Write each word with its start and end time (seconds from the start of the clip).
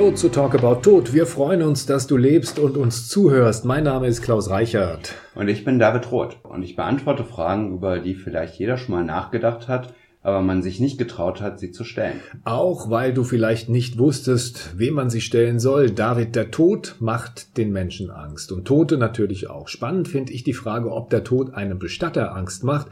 Hallo 0.00 0.12
zu 0.12 0.30
Talk 0.30 0.54
About 0.54 0.80
Tod. 0.80 1.12
Wir 1.12 1.26
freuen 1.26 1.60
uns, 1.60 1.84
dass 1.84 2.06
du 2.06 2.16
lebst 2.16 2.58
und 2.58 2.78
uns 2.78 3.06
zuhörst. 3.08 3.66
Mein 3.66 3.84
Name 3.84 4.06
ist 4.06 4.22
Klaus 4.22 4.48
Reichert. 4.48 5.14
Und 5.34 5.48
ich 5.48 5.62
bin 5.62 5.78
David 5.78 6.10
Roth. 6.10 6.38
Und 6.42 6.62
ich 6.62 6.74
beantworte 6.74 7.22
Fragen, 7.22 7.74
über 7.74 7.98
die 7.98 8.14
vielleicht 8.14 8.58
jeder 8.58 8.78
schon 8.78 8.94
mal 8.94 9.04
nachgedacht 9.04 9.68
hat, 9.68 9.92
aber 10.22 10.40
man 10.40 10.62
sich 10.62 10.80
nicht 10.80 10.96
getraut 10.96 11.42
hat, 11.42 11.60
sie 11.60 11.70
zu 11.70 11.84
stellen. 11.84 12.18
Auch 12.44 12.88
weil 12.88 13.12
du 13.12 13.24
vielleicht 13.24 13.68
nicht 13.68 13.98
wusstest, 13.98 14.78
wem 14.78 14.94
man 14.94 15.10
sie 15.10 15.20
stellen 15.20 15.58
soll. 15.58 15.90
David, 15.90 16.34
der 16.34 16.50
Tod 16.50 16.96
macht 16.98 17.58
den 17.58 17.70
Menschen 17.70 18.10
Angst. 18.10 18.52
Und 18.52 18.64
Tote 18.64 18.96
natürlich 18.96 19.50
auch. 19.50 19.68
Spannend 19.68 20.08
finde 20.08 20.32
ich 20.32 20.44
die 20.44 20.54
Frage, 20.54 20.90
ob 20.92 21.10
der 21.10 21.24
Tod 21.24 21.52
einem 21.52 21.78
Bestatter 21.78 22.34
Angst 22.34 22.64
macht. 22.64 22.86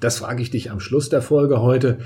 Das 0.00 0.18
frage 0.18 0.42
ich 0.42 0.50
dich 0.50 0.72
am 0.72 0.80
Schluss 0.80 1.08
der 1.08 1.22
Folge 1.22 1.62
heute. 1.62 1.98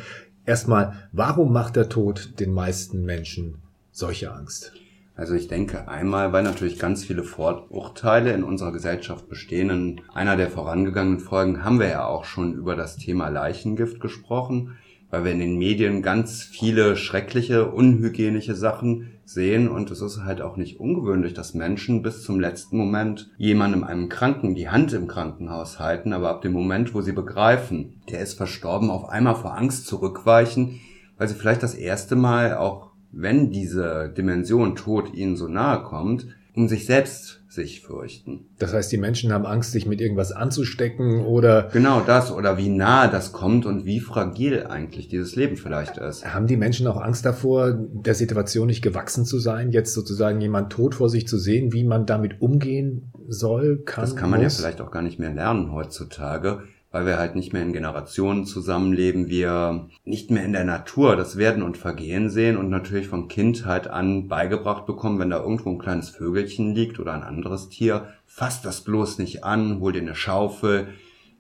Erstmal, 0.45 1.09
warum 1.11 1.55
macht 1.55 1.75
der 1.75 1.89
Tod 1.89 2.39
den 2.39 2.53
meisten 2.53 3.07
Menschen 3.07 3.63
solche 3.93 4.33
Angst? 4.33 4.73
Also 5.15 5.35
ich 5.35 5.47
denke 5.47 5.89
einmal, 5.89 6.33
weil 6.33 6.43
natürlich 6.43 6.79
ganz 6.79 7.05
viele 7.05 7.23
Vorurteile 7.23 8.33
in 8.33 8.43
unserer 8.43 8.73
Gesellschaft 8.73 9.29
bestehen. 9.29 9.69
In 9.69 10.01
einer 10.15 10.37
der 10.37 10.51
vorangegangenen 10.51 11.21
Folgen 11.21 11.63
haben 11.63 11.79
wir 11.79 11.89
ja 11.89 12.07
auch 12.07 12.25
schon 12.25 12.55
über 12.55 12.77
das 12.77 12.97
Thema 12.97 13.29
Leichengift 13.29 14.01
gesprochen, 14.01 14.79
weil 15.11 15.25
wir 15.25 15.33
in 15.33 15.41
den 15.41 15.59
Medien 15.59 16.01
ganz 16.01 16.43
viele 16.43 16.97
schreckliche, 16.97 17.71
unhygienische 17.71 18.55
Sachen 18.55 19.13
sehen 19.27 19.69
und 19.69 19.91
es 19.91 20.01
ist 20.01 20.25
halt 20.25 20.41
auch 20.41 20.57
nicht 20.57 20.81
ungewöhnlich, 20.81 21.35
dass 21.35 21.53
Menschen 21.53 22.03
bis 22.03 22.23
zum 22.23 22.41
letzten 22.41 22.79
Moment 22.79 23.31
jemandem 23.37 23.85
einem 23.85 24.09
Kranken 24.09 24.55
die 24.55 24.71
Hand 24.71 24.95
im 24.95 25.09
Krankenhaus 25.09 25.79
halten, 25.79 26.15
aber 26.15 26.31
ab 26.31 26.41
dem 26.41 26.53
Moment, 26.53 26.95
wo 26.95 27.03
sie 27.03 27.13
begreifen, 27.13 28.01
der 28.11 28.21
ist 28.21 28.39
verstorben, 28.39 28.91
auf 28.91 29.11
einmal 29.11 29.35
vor 29.35 29.57
Angst 29.57 29.87
zurückweichen, 29.87 30.81
weil 31.19 31.29
sie 31.29 31.35
vielleicht 31.35 31.63
das 31.63 31.75
erste 31.75 32.17
Mal 32.17 32.57
auch 32.57 32.92
wenn 33.13 33.51
diese 33.51 34.13
Dimension 34.17 34.75
Tod 34.75 35.15
ihnen 35.15 35.37
so 35.37 35.47
nahe 35.47 35.83
kommt, 35.83 36.27
um 36.55 36.69
sich 36.69 36.85
selbst 36.85 37.41
sich 37.49 37.81
fürchten. 37.81 38.47
Das 38.59 38.73
heißt, 38.73 38.91
die 38.93 38.97
Menschen 38.97 39.33
haben 39.33 39.47
Angst, 39.47 39.73
sich 39.73 39.87
mit 39.87 40.01
irgendwas 40.01 40.33
anzustecken 40.33 41.21
oder. 41.21 41.69
Genau 41.73 42.01
das, 42.01 42.33
oder 42.33 42.57
wie 42.59 42.69
nahe 42.69 43.11
das 43.11 43.33
kommt 43.33 43.67
und 43.67 43.85
wie 43.85 44.01
fragil 44.01 44.67
eigentlich 44.67 45.09
dieses 45.09 45.37
Leben 45.37 45.57
vielleicht 45.57 45.99
ist. 45.99 46.25
Haben 46.27 46.47
die 46.47 46.57
Menschen 46.57 46.87
auch 46.87 47.01
Angst 47.01 47.25
davor, 47.25 47.73
der 47.73 48.15
Situation 48.15 48.67
nicht 48.67 48.83
gewachsen 48.83 49.25
zu 49.25 49.39
sein, 49.39 49.71
jetzt 49.71 49.95
sozusagen 49.95 50.41
jemand 50.41 50.73
tot 50.73 50.95
vor 50.95 51.09
sich 51.09 51.27
zu 51.27 51.39
sehen, 51.39 51.73
wie 51.73 51.85
man 51.85 52.07
damit 52.07 52.41
umgehen 52.41 53.13
soll, 53.29 53.83
kann? 53.85 54.05
Das 54.05 54.17
kann 54.17 54.31
man 54.31 54.43
muss? 54.43 54.59
ja 54.59 54.63
vielleicht 54.63 54.81
auch 54.81 54.91
gar 54.91 55.03
nicht 55.03 55.19
mehr 55.19 55.33
lernen 55.33 55.73
heutzutage 55.73 56.63
weil 56.93 57.07
wir 57.07 57.19
halt 57.19 57.35
nicht 57.35 57.53
mehr 57.53 57.63
in 57.63 57.73
Generationen 57.73 58.45
zusammenleben, 58.45 59.29
wir 59.29 59.89
nicht 60.05 60.31
mehr 60.31 60.45
in 60.45 60.53
der 60.53 60.65
Natur 60.65 61.17
das 61.17 61.37
Werden 61.37 61.63
und 61.63 61.79
Vergehen 61.79 62.31
sehen 62.31 62.57
und 62.57 62.69
natürlich 62.69 63.09
von 63.09 63.29
Kindheit 63.29 63.89
an 63.89 64.29
beigebracht 64.29 64.87
bekommen, 64.87 65.19
wenn 65.19 65.31
da 65.31 65.41
irgendwo 65.41 65.71
ein 65.71 65.79
kleines 65.79 66.11
Vögelchen 66.11 66.75
liegt 66.75 67.01
oder 67.01 67.15
ein 67.15 67.23
anderes 67.25 67.71
Tier, 67.71 68.09
fass 68.27 68.63
das 68.63 68.83
bloß 68.83 69.19
nicht 69.19 69.43
an, 69.43 69.81
hol 69.81 69.93
dir 69.93 70.03
eine 70.03 70.15
Schaufel, 70.15 70.89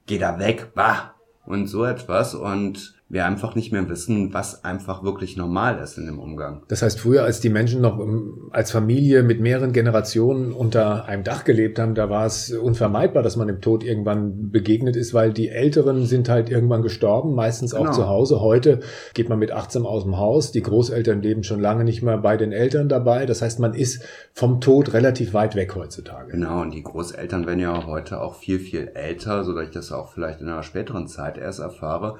geh 0.06 0.18
da 0.18 0.38
weg, 0.38 0.72
bah, 0.74 1.14
und 1.44 1.66
so 1.66 1.84
etwas. 1.84 2.34
Und 2.34 3.01
wir 3.12 3.26
einfach 3.26 3.54
nicht 3.54 3.72
mehr 3.72 3.86
wissen, 3.90 4.32
was 4.32 4.64
einfach 4.64 5.02
wirklich 5.02 5.36
normal 5.36 5.78
ist 5.80 5.98
in 5.98 6.06
dem 6.06 6.18
Umgang. 6.18 6.62
Das 6.68 6.80
heißt, 6.80 6.98
früher, 6.98 7.24
als 7.24 7.40
die 7.40 7.50
Menschen 7.50 7.82
noch 7.82 8.00
ähm, 8.00 8.48
als 8.52 8.70
Familie 8.70 9.22
mit 9.22 9.38
mehreren 9.38 9.74
Generationen 9.74 10.50
unter 10.50 11.04
einem 11.04 11.22
Dach 11.22 11.44
gelebt 11.44 11.78
haben, 11.78 11.94
da 11.94 12.08
war 12.08 12.24
es 12.24 12.50
unvermeidbar, 12.50 13.22
dass 13.22 13.36
man 13.36 13.48
dem 13.48 13.60
Tod 13.60 13.84
irgendwann 13.84 14.50
begegnet 14.50 14.96
ist, 14.96 15.12
weil 15.12 15.34
die 15.34 15.50
Älteren 15.50 16.06
sind 16.06 16.30
halt 16.30 16.48
irgendwann 16.48 16.80
gestorben, 16.80 17.34
meistens 17.34 17.74
auch 17.74 17.80
genau. 17.80 17.92
zu 17.92 18.08
Hause. 18.08 18.40
Heute 18.40 18.80
geht 19.12 19.28
man 19.28 19.38
mit 19.38 19.52
18 19.52 19.84
aus 19.84 20.04
dem 20.04 20.16
Haus, 20.16 20.50
die 20.50 20.62
Großeltern 20.62 21.20
leben 21.20 21.42
schon 21.42 21.60
lange 21.60 21.84
nicht 21.84 22.02
mehr 22.02 22.16
bei 22.16 22.38
den 22.38 22.52
Eltern 22.52 22.88
dabei. 22.88 23.26
Das 23.26 23.42
heißt, 23.42 23.60
man 23.60 23.74
ist 23.74 24.02
vom 24.32 24.62
Tod 24.62 24.94
relativ 24.94 25.34
weit 25.34 25.54
weg 25.54 25.74
heutzutage. 25.74 26.32
Genau, 26.32 26.62
und 26.62 26.72
die 26.72 26.82
Großeltern 26.82 27.46
werden 27.46 27.60
ja 27.60 27.84
heute 27.86 28.22
auch 28.22 28.36
viel, 28.36 28.58
viel 28.58 28.90
älter, 28.94 29.44
sodass 29.44 29.64
ich 29.64 29.70
das 29.74 29.92
auch 29.92 30.10
vielleicht 30.10 30.40
in 30.40 30.48
einer 30.48 30.62
späteren 30.62 31.08
Zeit 31.08 31.36
erst 31.36 31.60
erfahre. 31.60 32.16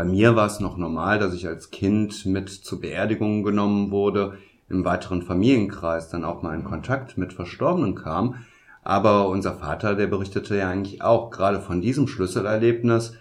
Bei 0.00 0.06
mir 0.06 0.34
war 0.34 0.46
es 0.46 0.60
noch 0.60 0.78
normal, 0.78 1.18
dass 1.18 1.34
ich 1.34 1.46
als 1.46 1.70
Kind 1.70 2.24
mit 2.24 2.48
zu 2.48 2.80
Beerdigungen 2.80 3.42
genommen 3.42 3.90
wurde, 3.90 4.38
im 4.70 4.82
weiteren 4.82 5.20
Familienkreis 5.20 6.08
dann 6.08 6.24
auch 6.24 6.40
mal 6.40 6.54
in 6.54 6.64
Kontakt 6.64 7.18
mit 7.18 7.34
Verstorbenen 7.34 7.96
kam. 7.96 8.36
Aber 8.82 9.28
unser 9.28 9.52
Vater, 9.52 9.94
der 9.96 10.06
berichtete 10.06 10.56
ja 10.56 10.70
eigentlich 10.70 11.02
auch 11.02 11.30
gerade 11.30 11.60
von 11.60 11.82
diesem 11.82 12.08
Schlüsselerlebnis, 12.08 13.12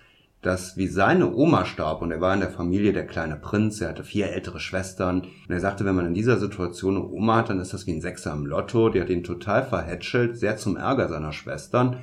dass 0.42 0.78
wie 0.78 0.88
seine 0.88 1.36
Oma 1.36 1.66
starb 1.66 2.02
und 2.02 2.12
er 2.12 2.22
war 2.22 2.34
in 2.34 2.40
der 2.40 2.50
Familie 2.50 2.94
der 2.94 3.08
kleine 3.08 3.36
Prinz, 3.36 3.82
er 3.82 3.90
hatte 3.90 4.06
vier 4.06 4.32
ältere 4.32 4.62
Schwestern 4.62 5.24
und 5.24 5.50
er 5.50 5.60
sagte, 5.60 5.84
wenn 5.84 5.96
man 5.96 6.06
in 6.06 6.14
dieser 6.14 6.38
Situation 6.38 6.96
eine 6.96 7.10
Oma 7.10 7.36
hat, 7.36 7.50
dann 7.50 7.60
ist 7.60 7.74
das 7.74 7.88
wie 7.88 7.92
ein 7.92 8.00
Sechser 8.00 8.32
im 8.32 8.46
Lotto, 8.46 8.88
die 8.88 9.02
hat 9.02 9.10
ihn 9.10 9.26
total 9.26 9.66
verhätschelt, 9.66 10.38
sehr 10.38 10.56
zum 10.56 10.78
Ärger 10.78 11.10
seiner 11.10 11.34
Schwestern. 11.34 11.98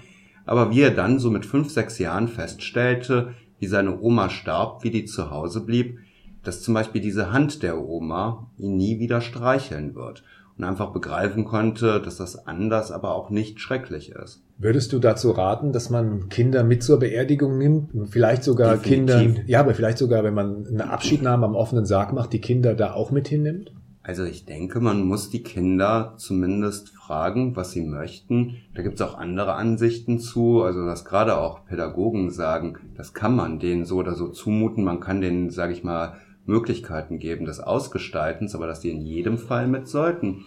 Aber 0.44 0.70
wie 0.70 0.82
er 0.82 0.91
dann 0.91 1.19
so 1.19 1.31
mit 1.31 1.47
fünf, 1.47 1.70
sechs 1.70 1.98
Jahren 1.98 2.28
feststellte, 2.28 3.32
wie 3.59 3.67
seine 3.67 4.00
Oma 4.00 4.31
starb, 4.31 4.84
wie 4.84 4.91
die 4.91 5.05
zu 5.05 5.31
Hause 5.31 5.61
blieb, 5.61 5.99
dass 6.43 6.62
zum 6.62 6.75
Beispiel 6.75 7.00
diese 7.00 7.33
Hand 7.33 7.62
der 7.62 7.78
Oma 7.78 8.47
ihn 8.59 8.77
nie 8.77 8.99
wieder 8.99 9.21
streicheln 9.21 9.94
wird 9.94 10.22
und 10.56 10.65
einfach 10.65 10.93
begreifen 10.93 11.44
konnte, 11.44 12.00
dass 12.00 12.16
das 12.16 12.47
anders, 12.47 12.91
aber 12.91 13.15
auch 13.15 13.31
nicht 13.31 13.61
schrecklich 13.61 14.11
ist. 14.11 14.43
Würdest 14.59 14.93
du 14.93 14.99
dazu 14.99 15.33
raten, 15.33 15.72
dass 15.72 15.91
man 15.91 16.28
Kinder 16.31 16.65
mit 16.65 16.83
zur 16.83 16.99
Beerdigung 16.99 17.59
nimmt? 17.59 17.91
Vielleicht 18.11 18.43
sogar 18.43 18.77
Definitiv. 18.77 19.34
Kinder, 19.34 19.43
ja, 19.47 19.61
aber 19.61 19.75
vielleicht 19.75 19.99
sogar, 19.99 20.25
wenn 20.25 20.33
man 20.33 20.66
eine 20.66 20.91
Abschiednahme 20.91 21.45
am 21.45 21.55
offenen 21.55 21.84
Sarg 21.84 22.12
macht, 22.12 22.33
die 22.33 22.41
Kinder 22.41 22.75
da 22.75 22.95
auch 22.95 23.11
mit 23.11 23.28
hinnimmt? 23.28 23.72
Also 24.06 24.22
ich 24.22 24.44
denke, 24.44 24.78
man 24.78 25.03
muss 25.03 25.31
die 25.31 25.43
Kinder 25.43 26.15
zumindest 26.17 26.91
fragen, 26.91 27.56
was 27.56 27.72
sie 27.72 27.84
möchten. 27.84 28.59
Da 28.77 28.83
gibt 28.83 29.00
es 29.00 29.03
auch 29.03 29.19
andere 29.19 29.55
Ansichten 29.55 30.21
zu, 30.21 30.62
also 30.62 30.87
dass 30.87 31.05
gerade 31.05 31.37
auch 31.37 31.67
Pädagogen 31.67 32.31
sagen, 32.31 32.78
das 32.97 33.15
kann 33.15 33.34
man 33.34 33.59
denen 33.59 33.84
so 33.84 33.97
oder 33.97 34.15
so 34.15 34.28
zumuten, 34.28 34.84
man 34.84 35.00
kann 35.00 35.21
denen, 35.21 35.50
sage 35.50 35.72
ich 35.72 35.83
mal, 35.83 36.19
Möglichkeiten 36.45 37.19
geben 37.19 37.47
des 37.47 37.59
Ausgestaltens, 37.59 38.55
aber 38.55 38.69
dass 38.69 38.78
die 38.78 38.91
in 38.91 39.03
jedem 39.03 39.39
Fall 39.39 39.66
mit 39.66 39.89
sollten. 39.89 40.45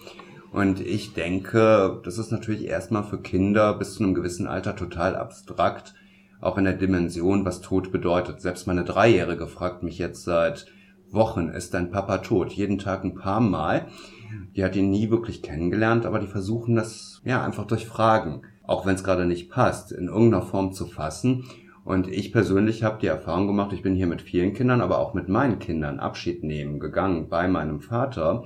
Und 0.53 0.79
ich 0.79 1.13
denke, 1.13 1.99
das 2.05 2.17
ist 2.17 2.31
natürlich 2.31 2.63
erstmal 2.63 3.03
für 3.03 3.19
Kinder 3.19 3.73
bis 3.73 3.95
zu 3.95 4.03
einem 4.03 4.13
gewissen 4.13 4.47
Alter 4.47 4.77
total 4.77 5.17
abstrakt, 5.17 5.95
auch 6.39 6.57
in 6.57 6.63
der 6.63 6.77
Dimension, 6.77 7.43
was 7.43 7.59
Tod 7.59 7.91
bedeutet. 7.91 8.39
Selbst 8.39 8.67
meine 8.67 8.85
Dreijährige 8.85 9.47
fragt 9.47 9.83
mich 9.83 9.97
jetzt 9.97 10.23
seit 10.23 10.67
Wochen 11.11 11.49
ist 11.49 11.73
dein 11.73 11.91
Papa 11.91 12.19
tot. 12.19 12.51
Jeden 12.51 12.77
Tag 12.77 13.03
ein 13.03 13.15
paar 13.15 13.39
Mal. 13.39 13.87
Die 14.55 14.63
hat 14.63 14.75
ihn 14.75 14.89
nie 14.89 15.09
wirklich 15.09 15.41
kennengelernt, 15.41 16.05
aber 16.05 16.19
die 16.19 16.27
versuchen 16.27 16.75
das 16.75 17.21
ja 17.25 17.43
einfach 17.43 17.65
durch 17.65 17.87
Fragen, 17.87 18.41
auch 18.63 18.85
wenn 18.85 18.95
es 18.95 19.03
gerade 19.03 19.25
nicht 19.25 19.49
passt, 19.49 19.91
in 19.91 20.07
irgendeiner 20.07 20.43
Form 20.43 20.71
zu 20.71 20.85
fassen. 20.85 21.45
Und 21.83 22.07
ich 22.07 22.31
persönlich 22.31 22.83
habe 22.83 22.99
die 23.01 23.07
Erfahrung 23.07 23.47
gemacht, 23.47 23.73
ich 23.73 23.81
bin 23.81 23.95
hier 23.95 24.05
mit 24.05 24.21
vielen 24.21 24.53
Kindern, 24.53 24.81
aber 24.81 24.99
auch 24.99 25.13
mit 25.13 25.29
meinen 25.29 25.59
Kindern 25.59 25.99
Abschied 25.99 26.43
nehmen 26.43 26.79
gegangen 26.79 27.29
bei 27.29 27.47
meinem 27.47 27.81
Vater. 27.81 28.43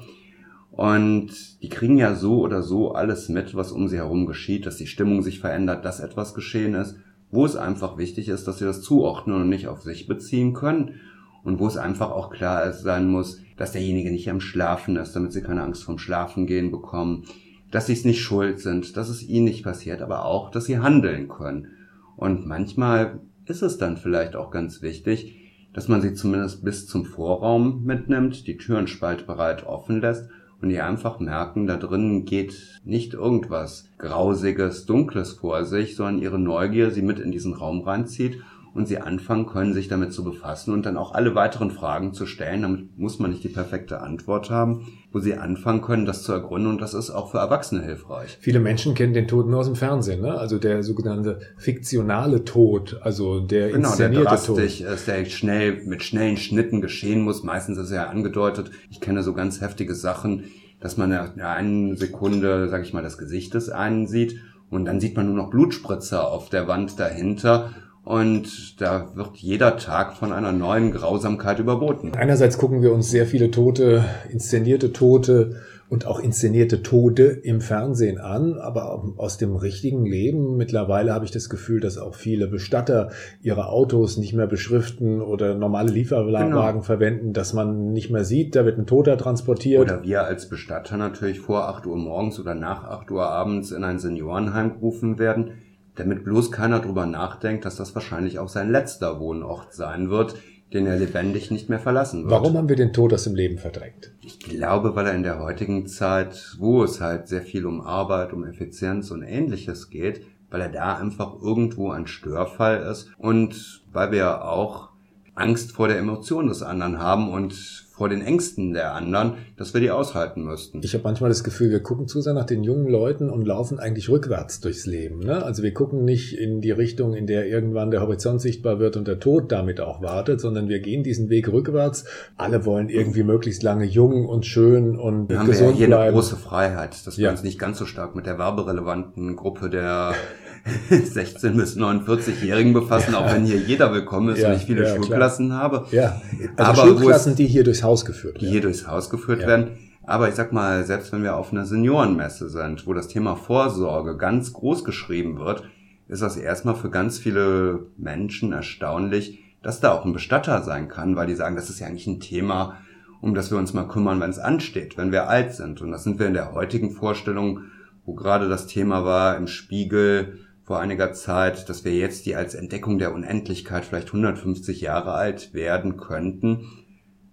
Und 0.72 1.62
die 1.62 1.70
kriegen 1.70 1.98
ja 1.98 2.16
so 2.16 2.40
oder 2.40 2.64
so 2.64 2.94
alles 2.94 3.30
mit, 3.30 3.56
was 3.56 3.72
um 3.72 3.88
sie 3.88 3.98
herum 3.98 4.26
geschieht, 4.26 4.66
dass 4.66 4.78
die 4.78 4.88
Stimmung 4.88 5.22
sich 5.22 5.40
verändert, 5.40 5.84
dass 5.84 6.00
etwas 6.00 6.34
geschehen 6.34 6.74
ist, 6.74 6.98
wo 7.32 7.46
es 7.46 7.56
einfach 7.56 7.98
wichtig 7.98 8.30
ist, 8.30 8.48
dass 8.48 8.60
sie 8.60 8.66
das 8.66 8.82
zuordnen 8.82 9.42
und 9.42 9.50
nicht 9.50 9.68
auf 9.68 9.82
sich 9.82 10.08
beziehen 10.08 10.54
können 10.54 10.96
und 11.44 11.60
wo 11.60 11.68
es 11.68 11.78
einfach 11.78 12.12
auch 12.12 12.30
klar 12.30 12.72
sein 12.74 13.10
muss, 13.10 13.42
dass 13.58 13.74
derjenige 13.74 14.12
nicht 14.12 14.30
am 14.30 14.40
Schlafen 14.40 14.96
ist, 14.96 15.16
damit 15.16 15.34
sie 15.34 15.42
keine 15.42 15.64
Angst 15.64 15.84
vom 15.84 15.98
Schlafen 15.98 16.48
gehen 16.48 16.72
bekommen, 16.72 17.26
dass 17.72 17.88
sie 17.88 17.94
es 17.94 18.06
nicht 18.06 18.22
schuld 18.22 18.60
sind, 18.60 18.98
dass 18.98 19.10
es 19.10 19.24
ihnen 19.24 19.46
nicht 19.46 19.64
passiert, 19.64 20.02
aber 20.02 20.26
auch, 20.26 20.52
dass 20.52 20.66
sie 20.66 20.80
handeln 20.80 21.28
können. 21.28 21.68
Und 22.16 22.46
manchmal 22.46 23.20
ist 23.46 23.62
es 23.62 23.78
dann 23.78 23.98
vielleicht 23.98 24.36
auch 24.36 24.52
ganz 24.52 24.82
wichtig, 24.82 25.36
dass 25.74 25.88
man 25.88 26.02
sie 26.02 26.14
zumindest 26.14 26.64
bis 26.64 26.88
zum 26.88 27.06
Vorraum 27.06 27.84
mitnimmt, 27.84 28.48
die 28.48 28.58
Türen 28.58 28.88
spaltbereit 28.88 29.66
offen 29.66 30.02
lässt 30.02 30.30
und 30.62 30.70
die 30.70 30.80
einfach 30.80 31.20
merken, 31.20 31.66
da 31.68 31.78
drinnen 31.78 32.26
geht 32.26 32.80
nicht 32.86 33.16
irgendwas 33.16 33.90
Grausiges, 33.98 34.86
Dunkles 34.86 35.34
vor 35.34 35.66
sich, 35.66 35.96
sondern 35.96 36.22
ihre 36.22 36.40
Neugier 36.40 36.92
sie 36.92 37.02
mit 37.02 37.20
in 37.20 37.32
diesen 37.32 37.54
Raum 37.54 37.82
reinzieht 37.82 38.40
und 38.74 38.88
sie 38.88 38.98
anfangen 38.98 39.46
können, 39.46 39.74
sich 39.74 39.88
damit 39.88 40.14
zu 40.14 40.24
befassen 40.24 40.74
und 40.74 40.86
dann 40.86 40.98
auch 40.98 41.14
alle 41.14 41.36
weiteren 41.36 41.70
Fragen 41.70 42.14
zu 42.14 42.26
stellen. 42.26 42.64
Damit 42.64 42.98
muss 42.98 43.20
man 43.20 43.32
nicht 43.32 43.44
die 43.44 43.50
perfekte 43.50 44.02
Antwort 44.02 44.50
haben, 44.50 44.88
wo 45.12 45.20
sie 45.20 45.36
anfangen 45.36 45.82
können, 45.82 46.06
das 46.06 46.24
zu 46.24 46.32
ergründen 46.32 46.72
und 46.72 46.82
das 46.82 46.94
ist 46.94 47.12
auch 47.12 47.32
für 47.32 47.38
Erwachsene 47.38 47.84
hilfreich. 47.84 48.38
Viele 48.42 48.60
Menschen 48.60 48.96
kennen 48.96 49.14
den 49.14 49.28
Tod 49.28 49.48
nur 49.48 49.60
aus 49.60 49.68
dem 49.68 49.76
Fernsehen, 49.76 50.22
ne? 50.22 50.34
also 50.34 50.58
der 50.58 50.82
sogenannte 50.82 51.40
fiktionale 51.58 52.46
Tod, 52.46 53.00
also 53.02 53.42
der 53.42 53.70
genau, 53.72 53.90
inszenierte 53.90 54.24
der 54.24 54.32
drastisch 54.32 54.80
Tod. 54.80 54.88
ist, 54.94 55.08
der 55.08 55.26
schnell 55.26 55.84
mit 55.86 56.02
schnellen 56.02 56.38
Schnitten 56.38 56.82
geschehen 56.82 57.22
muss. 57.22 57.44
Meistens 57.44 57.78
ist 57.78 57.92
er 57.92 58.04
ja 58.04 58.10
angedeutet. 58.10 58.72
Ich 58.90 59.02
kenne 59.02 59.22
so 59.22 59.34
ganz 59.34 59.62
heftige 59.62 59.94
Sachen, 59.94 60.46
dass 60.80 60.98
man 60.98 61.12
in 61.12 61.42
einer 61.42 61.96
Sekunde, 61.96 62.68
sag 62.70 62.82
ich 62.82 62.94
mal, 62.94 63.04
das 63.04 63.18
Gesicht 63.18 63.54
des 63.54 63.70
einen 63.70 64.08
sieht 64.08 64.40
und 64.70 64.86
dann 64.86 65.00
sieht 65.00 65.16
man 65.16 65.28
nur 65.28 65.36
noch 65.36 65.52
Blutspritzer 65.52 66.28
auf 66.28 66.50
der 66.50 66.68
Wand 66.68 67.00
dahinter 67.00 67.70
Und 68.04 68.82
da 68.82 69.16
wird 69.16 69.38
jeder 69.38 69.78
Tag 69.78 70.18
von 70.18 70.34
einer 70.34 70.52
neuen 70.52 70.92
Grausamkeit 70.92 71.60
überboten. 71.60 72.12
Einerseits 72.16 72.58
gucken 72.58 72.82
wir 72.82 72.94
uns 72.94 73.10
sehr 73.10 73.26
viele 73.26 73.50
Tote, 73.50 74.04
inszenierte 74.30 74.92
Tote 74.92 75.56
und 75.94 76.08
auch 76.08 76.20
inszenierte 76.20 76.82
Tode 76.82 77.26
im 77.26 77.62
Fernsehen 77.62 78.20
an, 78.20 78.58
aber 78.58 79.04
aus 79.18 79.38
dem 79.38 79.56
richtigen 79.56 80.06
Leben 80.06 80.58
mittlerweile 80.58 81.14
habe 81.14 81.24
ich 81.24 81.32
das 81.32 81.50
Gefühl, 81.50 81.80
dass 81.80 81.98
auch 81.98 82.16
viele 82.16 82.48
Bestatter 82.48 83.12
ihre 83.42 83.68
Autos 83.68 84.18
nicht 84.18 84.34
mehr 84.34 84.48
beschriften 84.48 85.22
oder 85.22 85.56
normale 85.56 85.92
Lieferwagen 85.92 86.50
genau. 86.50 86.82
verwenden, 86.82 87.32
dass 87.32 87.54
man 87.54 87.94
nicht 87.94 88.10
mehr 88.10 88.26
sieht, 88.26 88.56
da 88.56 88.66
wird 88.66 88.80
ein 88.80 88.88
Toter 88.88 89.18
transportiert. 89.18 89.82
Oder 89.82 90.04
wir 90.04 90.24
als 90.24 90.50
Bestatter 90.50 90.98
natürlich 90.98 91.40
vor 91.40 91.70
8 91.70 91.86
Uhr 91.86 91.98
morgens 91.98 92.40
oder 92.40 92.56
nach 92.56 92.84
8 92.86 93.12
Uhr 93.12 93.26
abends 93.26 93.72
in 93.72 93.84
ein 93.84 94.00
Seniorenheim 94.00 94.74
gerufen 94.74 95.20
werden, 95.20 95.52
damit 95.96 96.24
bloß 96.24 96.52
keiner 96.52 96.80
drüber 96.80 97.06
nachdenkt, 97.06 97.66
dass 97.66 97.76
das 97.76 97.94
wahrscheinlich 97.96 98.40
auch 98.40 98.50
sein 98.50 98.72
letzter 98.72 99.20
Wohnort 99.20 99.74
sein 99.74 100.10
wird, 100.10 100.36
den 100.74 100.88
er 100.88 100.98
lebendig 100.98 101.52
nicht 101.52 101.70
mehr 101.70 101.80
verlassen 101.80 102.24
wird. 102.24 102.32
Warum 102.32 102.58
haben 102.58 102.70
wir 102.70 102.76
den 102.76 102.94
Tod 102.94 103.14
aus 103.14 103.26
dem 103.26 103.36
Leben 103.36 103.60
verdrängt? 103.60 104.12
Ich 104.22 104.40
glaube, 104.40 104.96
weil 104.96 105.06
er 105.06 105.14
in 105.14 105.24
der 105.24 105.40
heutigen 105.40 105.86
Zeit, 105.86 106.56
wo 106.58 106.84
es 106.84 107.00
halt 107.00 107.28
sehr 107.28 107.42
viel 107.42 107.66
um 107.66 107.82
Arbeit, 107.82 108.34
um 108.34 108.44
Effizienz 108.44 109.12
und 109.12 109.22
ähnliches 109.22 109.90
geht, 109.92 110.26
weil 110.50 110.62
er 110.62 110.70
da 110.70 110.98
einfach 110.98 111.42
irgendwo 111.42 111.92
ein 111.92 112.08
Störfall 112.08 112.84
ist 112.84 113.10
und 113.18 113.84
weil 113.92 114.12
wir 114.12 114.46
auch 114.46 114.90
Angst 115.36 115.72
vor 115.72 115.88
der 115.88 115.98
Emotion 115.98 116.48
des 116.48 116.62
anderen 116.62 117.00
haben 117.00 117.30
und 117.32 117.83
vor 117.94 118.10
den 118.10 118.22
Ängsten 118.22 118.74
der 118.74 118.96
anderen, 118.96 119.36
dass 119.56 119.76
wir 119.76 119.82
die 119.82 119.92
aushalten 119.92 120.44
müssten. 120.44 120.82
Ich 120.84 120.96
habe 120.96 121.04
manchmal 121.04 121.30
das 121.30 121.44
Gefühl, 121.44 121.70
wir 121.70 121.80
gucken 121.80 122.08
zu 122.08 122.22
sehr 122.22 122.34
nach 122.34 122.48
den 122.48 122.64
jungen 122.64 122.88
Leuten 122.88 123.30
und 123.30 123.46
laufen 123.46 123.80
eigentlich 123.80 124.10
rückwärts 124.10 124.60
durchs 124.62 124.88
Leben. 124.88 125.20
Ne? 125.20 125.44
Also 125.44 125.62
wir 125.62 125.76
gucken 125.76 126.04
nicht 126.04 126.36
in 126.36 126.60
die 126.60 126.72
Richtung, 126.72 127.14
in 127.14 127.28
der 127.28 127.46
irgendwann 127.46 127.92
der 127.92 128.02
Horizont 128.02 128.42
sichtbar 128.42 128.80
wird 128.80 128.98
und 128.98 129.08
der 129.08 129.20
Tod 129.20 129.52
damit 129.52 129.80
auch 129.80 130.02
wartet, 130.02 130.42
sondern 130.42 130.70
wir 130.70 130.80
gehen 130.80 131.04
diesen 131.04 131.30
Weg 131.30 131.52
rückwärts. 131.52 132.06
Alle 132.36 132.66
wollen 132.66 132.90
irgendwie 132.90 133.22
möglichst 133.22 133.62
lange 133.62 133.86
jung 133.86 134.26
und 134.26 134.48
schön 134.48 134.98
und 134.98 135.30
wir 135.30 135.38
gesund 135.44 135.74
haben 135.74 135.80
ja 135.80 135.86
hier 135.86 136.00
eine 136.00 136.12
große 136.14 136.36
Freiheit, 136.36 137.06
dass 137.06 137.20
wir 137.20 137.26
ja. 137.26 137.32
uns 137.32 137.44
nicht 137.44 137.60
ganz 137.60 137.78
so 137.78 137.86
stark 137.86 138.16
mit 138.16 138.26
der 138.26 138.40
werberelevanten 138.40 139.36
Gruppe 139.36 139.70
der 139.70 140.16
16 140.90 141.58
bis 141.58 141.76
49-Jährigen 141.78 142.74
befassen, 142.74 143.14
ja. 143.14 143.20
auch 143.20 143.34
wenn 143.34 143.46
hier 143.46 143.58
jeder 143.58 143.94
willkommen 143.94 144.30
ist 144.34 144.42
ja, 144.42 144.50
und 144.50 144.56
ich 144.56 144.64
viele 144.64 144.84
ja, 144.84 144.96
Schulklassen 144.96 145.48
klar. 145.48 145.60
habe. 145.60 145.86
Ja, 145.92 146.22
also 146.56 146.82
aber 146.84 146.90
Schulklassen, 146.90 147.36
die 147.36 147.48
hier 147.48 147.64
durchs 147.64 147.84
Haus 147.84 148.06
geführt 148.06 148.36
werden. 148.36 148.46
Die 148.46 148.52
hier 148.52 148.62
durchs 148.62 148.88
Haus 148.88 149.10
geführt 149.10 149.46
werden. 149.46 149.72
Aber 150.06 150.30
ich 150.30 150.36
sag 150.36 150.54
mal, 150.54 150.86
selbst 150.86 151.12
wenn 151.12 151.24
wir 151.24 151.36
auf 151.36 151.52
einer 151.52 151.66
Seniorenmesse 151.66 152.50
sind, 152.50 152.88
wo 152.88 152.94
das 152.94 153.08
Thema 153.08 153.36
Vorsorge 153.36 154.18
ganz 154.18 154.54
groß 154.54 154.84
geschrieben 154.84 155.40
wird, 155.40 155.64
ist 156.08 156.22
das 156.22 156.38
erstmal 156.38 156.76
für 156.76 156.90
ganz 156.90 157.18
viele 157.18 157.88
Menschen 157.98 158.52
erstaunlich, 158.52 159.40
dass 159.62 159.80
da 159.80 159.94
auch 159.94 160.06
ein 160.06 160.14
Bestatter 160.14 160.62
sein 160.62 160.90
kann, 160.90 161.16
weil 161.16 161.28
die 161.28 161.36
sagen, 161.36 161.56
das 161.56 161.70
ist 161.70 161.80
ja 161.80 161.88
eigentlich 161.88 162.08
ein 162.08 162.20
Thema, 162.20 162.78
um 163.22 163.34
das 163.34 163.52
wir 163.52 163.58
uns 163.58 163.74
mal 163.74 163.88
kümmern, 163.88 164.20
wenn 164.20 164.30
es 164.30 164.40
ansteht, 164.40 164.98
wenn 164.98 165.14
wir 165.14 165.30
alt 165.30 165.54
sind. 165.54 165.82
Und 165.82 165.92
das 165.92 166.04
sind 166.04 166.20
wir 166.20 166.28
in 166.28 166.34
der 166.34 166.54
heutigen 166.54 166.92
Vorstellung, 166.92 167.62
wo 168.06 168.14
gerade 168.14 168.50
das 168.50 168.68
Thema 168.68 169.06
war 169.06 169.38
im 169.38 169.48
Spiegel, 169.48 170.40
vor 170.64 170.80
einiger 170.80 171.14
Zeit, 171.14 171.68
dass 171.70 171.84
wir 171.84 171.94
jetzt 171.94 172.26
die 172.26 172.36
als 172.36 172.56
Entdeckung 172.56 172.98
der 172.98 173.14
Unendlichkeit 173.14 173.86
vielleicht 173.86 174.08
150 174.08 174.82
Jahre 174.82 175.14
alt 175.14 175.54
werden 175.54 175.98
könnten, 175.98 176.66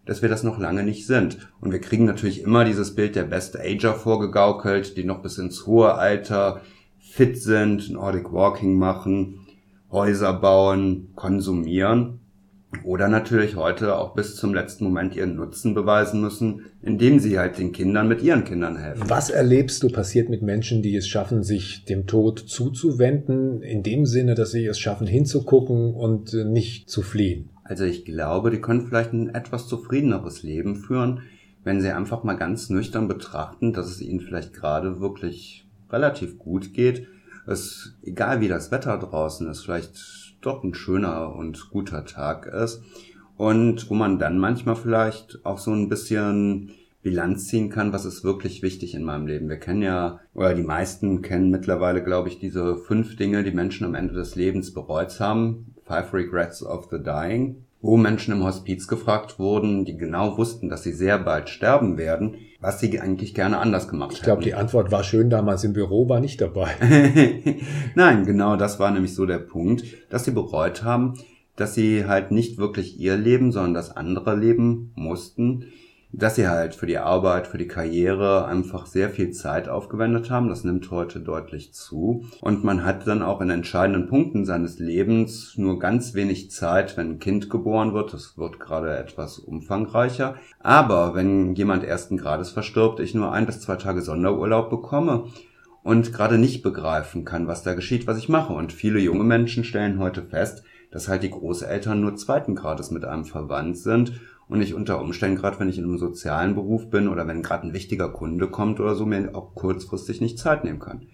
dass 0.05 0.23
wir 0.23 0.29
das 0.29 0.43
noch 0.43 0.59
lange 0.59 0.83
nicht 0.83 1.07
sind. 1.07 1.53
Und 1.61 1.71
wir 1.71 1.81
kriegen 1.81 2.05
natürlich 2.05 2.43
immer 2.43 2.65
dieses 2.65 2.95
Bild 2.95 3.15
der 3.15 3.25
Best 3.25 3.59
Ager 3.59 3.95
vorgegaukelt, 3.95 4.97
die 4.97 5.05
noch 5.05 5.23
bis 5.23 5.39
ins 5.39 5.67
hohe 5.67 5.95
Alter 5.95 6.61
fit 6.99 7.41
sind, 7.41 7.91
Nordic 7.91 8.33
Walking 8.33 8.77
machen, 8.77 9.47
Häuser 9.91 10.33
bauen, 10.33 11.11
konsumieren. 11.15 12.20
Oder 12.85 13.09
natürlich 13.09 13.57
heute 13.57 13.97
auch 13.97 14.15
bis 14.15 14.37
zum 14.37 14.55
letzten 14.55 14.85
Moment 14.85 15.17
ihren 15.17 15.35
Nutzen 15.35 15.75
beweisen 15.75 16.21
müssen, 16.21 16.67
indem 16.83 17.19
sie 17.19 17.39
halt 17.39 17.59
den 17.59 17.73
Kindern 17.73 18.09
mit 18.09 18.23
ihren 18.23 18.45
Kindern 18.45 18.77
helfen. 18.77 19.11
Was 19.11 19.29
erlebst 19.29 19.83
du 19.83 19.89
passiert 19.89 20.29
mit 20.29 20.43
Menschen, 20.43 20.81
die 20.81 20.97
es 20.97 21.09
schaffen, 21.09 21.43
sich 21.43 21.85
dem 21.85 22.07
Tod 22.07 22.39
zuzuwenden, 22.39 23.63
in 23.63 23.83
dem 23.83 24.07
Sinne, 24.07 24.35
dass 24.35 24.53
sie 24.53 24.67
es 24.67 24.79
schaffen, 24.79 25.07
hinzugucken 25.07 25.95
und 25.95 26.33
nicht 26.33 26.89
zu 26.89 27.03
fliehen? 27.03 27.51
Also 27.65 27.85
ich 27.85 28.05
glaube, 28.05 28.51
die 28.51 28.61
können 28.61 28.87
vielleicht 28.87 29.13
ein 29.13 29.35
etwas 29.35 29.67
zufriedeneres 29.67 30.43
Leben 30.43 30.77
führen, 30.77 31.23
wenn 31.65 31.81
sie 31.81 31.91
einfach 31.91 32.25
mal 32.25 32.35
ganz 32.35 32.71
nüchtern 32.71 33.09
betrachten, 33.09 33.73
dass 33.73 33.89
es 33.89 34.01
ihnen 34.01 34.21
vielleicht 34.21 34.55
gerade 34.55 35.01
wirklich 35.01 35.67
relativ 35.91 36.39
gut 36.39 36.73
geht. 36.73 37.07
Es, 37.47 37.95
egal 38.03 38.41
wie 38.41 38.49
das 38.49 38.71
Wetter 38.71 38.97
draußen 38.97 39.49
ist, 39.51 39.63
vielleicht 39.63 40.30
doch 40.41 40.65
ein 40.65 40.75
schöner 40.75 41.35
und 41.35 41.71
guter 41.71 42.05
Tag 42.05 42.47
ist. 42.47 42.83
Und 43.37 43.89
wo 43.89 43.95
man 43.95 44.19
dann 44.19 44.39
manchmal 44.39 44.77
vielleicht 44.77 45.45
auch 45.45 45.59
so 45.59 45.73
ein 45.73 45.89
bisschen 45.89 46.73
Bilanz 47.03 47.47
ziehen 47.47 47.71
kann, 47.71 47.93
was 47.93 48.05
ist 48.05 48.25
wirklich 48.25 48.63
wichtig 48.63 48.95
in 48.95 49.05
meinem 49.05 49.27
Leben. 49.27 49.49
Wir 49.49 49.57
kennen 49.57 49.83
ja, 49.83 50.21
oder 50.35 50.55
die 50.55 50.63
meisten 50.63 51.23
kennen 51.23 51.51
mittlerweile, 51.51 52.05
glaube 52.05 52.29
ich, 52.29 52.39
diese 52.39 52.77
fünf 52.77 53.17
Dinge, 53.17 53.43
die 53.43 53.53
Menschen 53.53 53.87
am 53.87 53.95
Ende 53.95 54.15
des 54.15 54.35
Lebens 54.35 54.75
bereut 54.75 55.19
haben. 55.21 55.75
Five 55.85 56.13
Regrets 56.13 56.63
of 56.63 56.89
the 56.91 57.03
Dying 57.03 57.65
wo 57.83 57.97
Menschen 57.97 58.35
im 58.35 58.45
Hospiz 58.45 58.89
gefragt 58.89 59.39
wurden, 59.39 59.85
die 59.85 59.97
genau 59.97 60.37
wussten, 60.37 60.69
dass 60.69 60.83
sie 60.83 60.93
sehr 60.93 61.19
bald 61.19 61.49
sterben 61.49 61.97
werden, 61.97 62.37
was 62.61 62.79
sie 62.79 63.01
eigentlich 63.01 63.35
gerne 63.35 63.59
anders 63.59 63.89
gemacht 63.89 64.11
hätten. 64.11 64.19
Ich 64.19 64.23
glaube, 64.23 64.43
die 64.43 64.55
Antwort 64.55 64.93
war 64.93 65.03
schön 65.03 65.31
damals 65.31 65.65
im 65.65 65.73
Büro, 65.73 66.09
war 66.09 66.21
nicht 66.21 66.41
dabei. 66.41 66.71
Nein, 67.95 68.27
genau 68.27 68.57
das 68.57 68.79
war 68.79 68.91
nämlich 68.91 69.15
so 69.15 69.25
der 69.25 69.39
Punkt, 69.39 69.85
dass 70.11 70.27
sie 70.27 70.33
bereut 70.33 70.83
haben, 70.83 71.15
dass 71.57 71.75
sie 71.75 72.05
halt 72.07 72.33
nicht 72.33 72.59
wirklich 72.59 73.01
ihr 73.01 73.17
Leben, 73.17 73.51
sondern 73.51 73.75
das 73.75 73.97
andere 73.97 74.37
leben 74.37 74.93
mussten, 74.95 75.65
dass 76.13 76.35
sie 76.35 76.49
halt 76.49 76.75
für 76.75 76.87
die 76.87 76.99
Arbeit, 76.99 77.47
für 77.47 77.59
die 77.59 77.69
Karriere 77.69 78.47
einfach 78.47 78.87
sehr 78.87 79.11
viel 79.11 79.31
Zeit 79.31 79.69
aufgewendet 79.69 80.31
haben. 80.31 80.49
Das 80.49 80.65
nimmt 80.65 80.91
heute 80.91 81.21
deutlich 81.21 81.73
zu. 81.73 82.25
Und 82.41 82.65
man 82.65 82.85
hat 82.85 83.07
dann 83.07 83.23
auch 83.23 83.41
in 83.41 83.51
entscheidenden 83.51 84.09
Punkten 84.09 84.45
seines 84.45 84.79
Lebens 84.79 85.55
nur 85.57 85.79
ganz 85.79 86.15
wenig 86.15 86.51
Zeit, 86.51 86.97
wenn 86.97 87.13
ein 87.13 87.19
Kind 87.21 87.49
geboren 87.49 87.95
wird. 87.95 88.13
Das 88.13 88.37
wird 88.37 88.59
gerade 88.59 88.97
etwas 88.97 89.39
umfangreicher. 89.39 90.35
Aber 90.59 91.15
wenn 91.15 91.55
jemand 91.55 91.85
ersten 91.85 92.17
Grades 92.17 92.51
verstirbt, 92.51 92.99
ich 93.01 93.15
nur 93.15 93.33
ein 93.33 93.47
bis 93.47 93.61
zwei 93.61 93.77
Tage 93.77 94.03
Sonderurlaub 94.03 94.71
bekomme, 94.71 95.25
und 95.83 96.13
gerade 96.13 96.37
nicht 96.37 96.63
begreifen 96.63 97.25
kann, 97.25 97.47
was 97.47 97.63
da 97.63 97.73
geschieht, 97.73 98.07
was 98.07 98.19
ich 98.19 98.29
mache. 98.29 98.53
Und 98.53 98.71
viele 98.71 98.99
junge 98.99 99.25
Menschen 99.25 99.65
stellen 99.65 99.99
heute 99.99 100.23
fest, 100.23 100.63
dass 100.91 101.09
halt 101.09 101.23
die 101.23 101.31
Großeltern 101.31 102.01
nur 102.01 102.17
zweiten 102.17 102.55
Grades 102.55 102.91
mit 102.91 103.07
einem 103.07 103.25
verwandt 103.25 103.79
sind 103.79 104.21
und 104.51 104.61
ich 104.61 104.75
unter 104.75 105.01
Umständen, 105.01 105.37
gerade 105.37 105.61
wenn 105.61 105.69
ich 105.69 105.79
in 105.79 105.85
einem 105.85 105.99
sozialen 105.99 106.57
Beruf 106.57 106.91
bin 106.91 107.07
oder 107.07 107.27
wenn 107.29 107.43
gerade 107.43 107.69
ein 107.69 107.73
wichtiger 107.73 108.09
Kunde 108.09 108.49
kommt 108.49 108.81
oder 108.81 108.97
so, 108.97 109.07
mir 109.07 109.31
auch 109.35 109.55
kurzfristig 109.55 110.21
nicht 110.21 110.39
Zeit 110.39 110.65
nehmen 110.65 110.81
kann. 110.81 111.07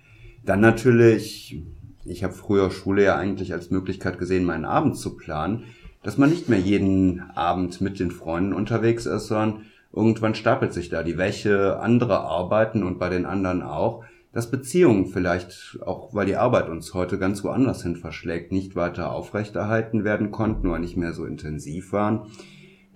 Dann 0.44 0.60
natürlich, 0.60 1.62
ich 2.06 2.24
habe 2.24 2.32
früher 2.32 2.70
Schule 2.70 3.04
ja 3.04 3.16
eigentlich 3.16 3.52
als 3.52 3.70
Möglichkeit 3.70 4.18
gesehen, 4.18 4.44
meinen 4.44 4.64
Abend 4.64 4.96
zu 4.96 5.16
planen, 5.16 5.64
dass 6.02 6.16
man 6.16 6.30
nicht 6.30 6.48
mehr 6.48 6.58
jeden 6.58 7.20
Abend 7.34 7.82
mit 7.82 8.00
den 8.00 8.10
Freunden 8.10 8.54
unterwegs 8.54 9.04
ist, 9.04 9.26
sondern 9.26 9.66
irgendwann 9.92 10.34
stapelt 10.34 10.72
sich 10.72 10.88
da 10.88 11.02
die 11.02 11.18
Wäsche, 11.18 11.78
andere 11.78 12.20
arbeiten 12.20 12.82
und 12.84 12.98
bei 12.98 13.10
den 13.10 13.26
anderen 13.26 13.62
auch, 13.62 14.02
dass 14.32 14.50
Beziehungen 14.50 15.08
vielleicht, 15.08 15.78
auch 15.84 16.14
weil 16.14 16.26
die 16.26 16.36
Arbeit 16.36 16.70
uns 16.70 16.94
heute 16.94 17.18
ganz 17.18 17.44
woanders 17.44 17.82
hin 17.82 17.96
verschlägt, 17.96 18.50
nicht 18.50 18.76
weiter 18.76 19.10
aufrechterhalten 19.12 20.04
werden 20.04 20.30
konnten 20.30 20.68
oder 20.68 20.78
nicht 20.78 20.96
mehr 20.96 21.12
so 21.12 21.26
intensiv 21.26 21.92
waren 21.92 22.28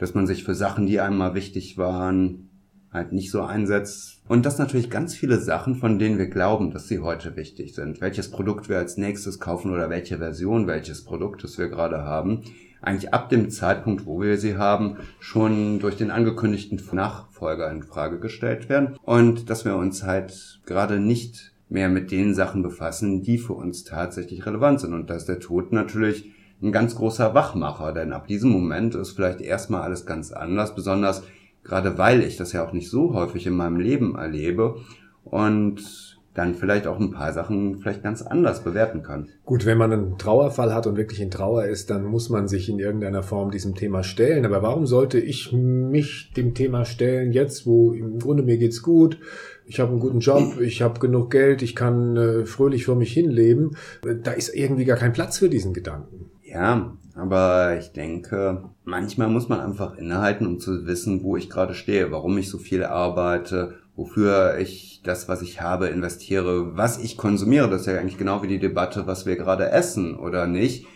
dass 0.01 0.15
man 0.15 0.27
sich 0.27 0.45
für 0.45 0.55
Sachen, 0.55 0.87
die 0.87 0.99
einem 0.99 1.19
mal 1.19 1.35
wichtig 1.35 1.77
waren, 1.77 2.49
halt 2.91 3.13
nicht 3.13 3.31
so 3.31 3.43
einsetzt. 3.43 4.23
Und 4.27 4.47
das 4.47 4.59
natürlich 4.59 4.91
ganz 4.91 5.15
viele 5.15 5.39
Sachen, 5.39 5.77
von 5.77 5.99
denen 5.99 6.19
wir 6.19 6.29
glauben, 6.29 6.71
dass 6.73 6.89
sie 6.89 7.01
heute 7.01 7.37
wichtig 7.37 7.75
sind. 7.75 8.01
Welches 8.01 8.31
Produkt 8.31 8.69
wir 8.69 8.79
als 8.79 8.97
nächstes 8.97 9.39
kaufen 9.39 9.71
oder 9.73 9.91
welche 9.91 10.19
Version 10.19 10.67
welches 10.67 11.05
Produktes 11.05 11.59
wir 11.59 11.69
gerade 11.69 12.03
haben. 12.03 12.43
Eigentlich 12.81 13.13
ab 13.13 13.29
dem 13.29 13.51
Zeitpunkt, 13.51 14.07
wo 14.07 14.23
wir 14.23 14.39
sie 14.39 14.57
haben, 14.57 14.97
schon 15.21 15.81
durch 15.81 15.97
den 15.97 16.11
angekündigten 16.11 16.81
Nachfolger 16.93 17.71
in 17.71 17.83
Frage 17.83 18.19
gestellt 18.19 18.71
werden. 18.71 18.97
Und 19.03 19.51
dass 19.51 19.67
wir 19.67 19.77
uns 19.77 20.03
halt 20.03 20.61
gerade 20.65 20.99
nicht 20.99 21.53
mehr 21.69 21.91
mit 21.91 22.11
den 22.11 22.35
Sachen 22.35 22.63
befassen, 22.63 23.23
die 23.23 23.37
für 23.37 23.53
uns 23.53 23.85
tatsächlich 23.85 24.47
relevant 24.47 24.81
sind. 24.81 24.95
Und 24.95 25.11
dass 25.11 25.27
der 25.27 25.41
Tod 25.41 25.73
natürlich 25.73 26.33
ein 26.63 26.73
ganz 26.73 26.95
großer 26.95 27.35
Wachmacher, 27.35 27.93
denn 27.93 28.13
ab 28.13 28.27
diesem 28.27 28.51
Moment 28.51 28.95
ist 28.95 29.13
vielleicht 29.13 29.41
erstmal 29.41 29.83
alles 29.83 30.07
ganz 30.07 30.33
anders, 30.33 30.75
besonders 30.75 31.23
gerade 31.65 31.99
weil 31.99 32.23
ich 32.23 32.37
das 32.37 32.53
ja 32.53 32.67
auch 32.67 32.73
nicht 32.73 32.91
so 32.91 33.15
häufig 33.15 33.47
in 33.47 33.55
meinem 33.55 33.77
Leben 33.77 34.17
erlebe 34.17 34.77
und 35.25 36.11
dann 36.35 36.55
vielleicht 36.55 36.87
auch 36.87 37.01
ein 37.01 37.11
paar 37.11 37.33
Sachen 37.33 37.79
vielleicht 37.79 38.05
ganz 38.05 38.23
anders 38.23 38.63
bewerten 38.63 39.03
kann. 39.03 39.29
Gut, 39.45 39.67
wenn 39.67 39.79
man 39.79 39.93
einen 39.93 40.17
Trauerfall 40.17 40.73
hat 40.73 40.87
und 40.87 40.97
wirklich 40.97 41.21
in 41.21 41.31
Trauer 41.31 41.65
ist, 41.65 41.91
dann 41.91 42.05
muss 42.05 42.31
man 42.31 42.47
sich 42.47 42.69
in 42.69 42.79
irgendeiner 42.79 43.25
Form 43.25 43.51
diesem 43.51 43.75
Thema 43.75 44.05
stellen. 44.05 44.47
Aber 44.47 44.63
warum 44.63 44.87
sollte 44.87 45.19
ich 45.19 45.53
mich 45.53 46.33
dem 46.37 46.55
Thema 46.55 46.85
stellen 46.85 47.33
jetzt, 47.33 47.67
wo 47.67 47.93
im 47.93 48.21
Grunde 48.21 48.45
mir 48.45 48.59
geht's 48.59 48.83
gut, 48.83 49.19
ich 49.67 49.81
habe 49.81 49.91
einen 49.91 50.01
guten 50.01 50.21
Job, 50.21 50.61
ich 50.61 50.83
habe 50.83 51.01
genug 51.01 51.31
Geld, 51.31 51.63
ich 51.63 51.75
kann 51.75 52.17
äh, 52.17 52.47
fröhlich 52.47 52.87
vor 52.87 52.97
mich 52.97 53.13
hinleben. 53.13 53.77
Da 54.23 54.33
ist 54.33 54.55
irgendwie 54.55 54.85
gar 54.85 54.97
kein 54.97 55.13
Platz 55.13 55.39
für 55.39 55.49
diesen 55.49 55.73
Gedanken. 55.73 56.31
Ja, 56.53 56.97
aber 57.15 57.79
ich 57.79 57.93
denke, 57.93 58.65
manchmal 58.85 59.29
muss 59.29 59.49
man 59.49 59.61
einfach 59.61 59.97
innehalten, 59.97 60.47
um 60.49 60.59
zu 60.59 60.85
wissen, 60.85 61.23
wo 61.23 61.37
ich 61.37 61.49
gerade 61.49 61.75
stehe, 61.75 62.11
warum 62.11 62.37
ich 62.39 62.51
so 62.51 62.59
viel 62.59 62.83
arbeite, 62.83 63.75
wofür 63.95 64.59
ich 64.59 65.01
das, 65.05 65.29
was 65.29 65.43
ich 65.43 65.61
habe, 65.61 65.87
investiere, 65.87 66.77
was 66.77 66.99
ich 66.99 67.17
konsumiere. 67.17 67.71
Das 67.71 67.83
ist 67.83 67.87
ja 67.87 67.99
eigentlich 67.99 68.19
genau 68.19 68.43
wie 68.43 68.49
die 68.49 68.59
Debatte, 68.59 69.07
was 69.07 69.27
wir 69.27 69.37
gerade 69.37 69.71
essen 69.71 70.17
oder 70.17 70.49
nicht. 70.49 70.87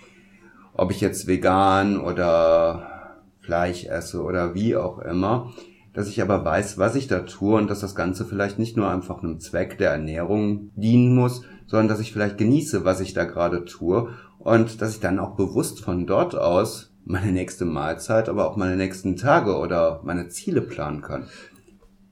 Ob 0.73 0.91
ich 0.91 1.01
jetzt 1.01 1.29
vegan 1.29 2.01
oder 2.01 3.23
Fleisch 3.41 3.85
esse 3.85 4.23
oder 4.23 4.55
wie 4.55 4.75
auch 4.75 4.99
immer. 4.99 5.53
Dass 5.93 6.09
ich 6.09 6.21
aber 6.21 6.45
weiß, 6.45 6.79
was 6.79 6.97
ich 6.97 7.07
da 7.07 7.21
tue 7.21 7.57
und 7.57 7.71
dass 7.71 7.79
das 7.79 7.95
Ganze 7.95 8.25
vielleicht 8.25 8.59
nicht 8.59 8.77
nur 8.77 8.91
einfach 8.91 9.23
einem 9.23 9.39
Zweck 9.39 9.79
der 9.79 9.93
Ernährung 9.93 10.71
dienen 10.75 11.15
muss, 11.15 11.43
sondern 11.67 11.87
dass 11.87 12.01
ich 12.01 12.13
vielleicht 12.13 12.39
genieße, 12.39 12.85
was 12.85 13.01
ich 13.01 13.15
da 13.15 13.25
gerade 13.25 13.65
tue 13.65 14.09
und 14.45 14.81
dass 14.81 14.95
ich 14.95 15.01
dann 15.01 15.19
auch 15.19 15.37
bewusst 15.37 15.81
von 15.81 16.07
dort 16.07 16.37
aus 16.37 16.93
meine 17.05 17.33
nächste 17.33 17.65
Mahlzeit, 17.65 18.29
aber 18.29 18.49
auch 18.49 18.57
meine 18.57 18.77
nächsten 18.77 19.17
Tage 19.17 19.57
oder 19.57 20.01
meine 20.05 20.29
Ziele 20.29 20.61
planen 20.61 21.03
kann. 21.03 21.29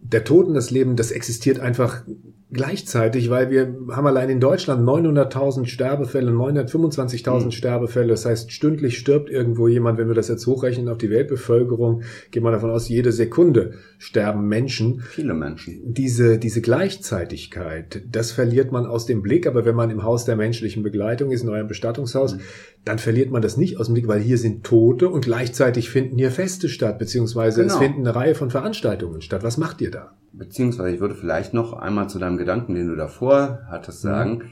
Der 0.00 0.24
Tod 0.24 0.46
und 0.48 0.54
das 0.54 0.70
Leben, 0.70 0.96
das 0.96 1.10
existiert 1.10 1.60
einfach 1.60 2.02
gleichzeitig, 2.52 3.30
weil 3.30 3.50
wir 3.50 3.74
haben 3.90 4.06
allein 4.06 4.28
in 4.28 4.40
Deutschland 4.40 4.86
900.000 4.86 5.66
Sterbefälle, 5.66 6.30
925.000 6.30 7.44
mhm. 7.44 7.50
Sterbefälle. 7.50 8.08
Das 8.08 8.26
heißt, 8.26 8.52
stündlich 8.52 8.98
stirbt 8.98 9.30
irgendwo 9.30 9.68
jemand. 9.68 9.98
Wenn 9.98 10.08
wir 10.08 10.14
das 10.14 10.28
jetzt 10.28 10.46
hochrechnen 10.46 10.88
auf 10.88 10.98
die 10.98 11.10
Weltbevölkerung, 11.10 12.02
gehen 12.30 12.42
wir 12.42 12.50
davon 12.52 12.70
aus, 12.70 12.88
jede 12.88 13.12
Sekunde 13.12 13.74
sterben 13.98 14.48
Menschen. 14.48 15.00
Viele 15.00 15.34
Menschen. 15.34 15.80
Diese, 15.84 16.38
diese 16.38 16.60
Gleichzeitigkeit, 16.60 18.02
das 18.10 18.32
verliert 18.32 18.70
man 18.70 18.86
aus 18.86 19.06
dem 19.06 19.22
Blick. 19.22 19.46
Aber 19.46 19.64
wenn 19.64 19.74
man 19.74 19.90
im 19.90 20.02
Haus 20.02 20.24
der 20.24 20.36
menschlichen 20.36 20.82
Begleitung 20.82 21.30
ist, 21.30 21.42
in 21.42 21.48
eurem 21.48 21.68
Bestattungshaus, 21.68 22.34
mhm. 22.34 22.40
dann 22.84 22.98
verliert 22.98 23.30
man 23.30 23.42
das 23.42 23.56
nicht 23.56 23.78
aus 23.78 23.86
dem 23.86 23.94
Blick, 23.94 24.08
weil 24.08 24.20
hier 24.20 24.38
sind 24.38 24.64
Tote 24.64 25.08
und 25.08 25.24
gleichzeitig 25.24 25.90
finden 25.90 26.18
hier 26.18 26.30
Feste 26.30 26.68
statt, 26.68 26.98
beziehungsweise 26.98 27.62
genau. 27.62 27.74
es 27.74 27.78
finden 27.78 28.00
eine 28.00 28.14
Reihe 28.14 28.34
von 28.34 28.50
Veranstaltungen 28.50 29.22
statt. 29.22 29.42
Was 29.42 29.56
macht 29.56 29.80
ihr 29.80 29.90
da? 29.90 30.12
Beziehungsweise 30.32 30.94
ich 30.94 31.00
würde 31.00 31.14
vielleicht 31.14 31.54
noch 31.54 31.72
einmal 31.72 32.08
zu 32.08 32.18
deinem 32.18 32.38
Gedanken, 32.38 32.74
den 32.74 32.88
du 32.88 32.96
davor 32.96 33.60
hattest, 33.68 34.04
mhm. 34.04 34.08
sagen, 34.08 34.32
mhm. 34.32 34.42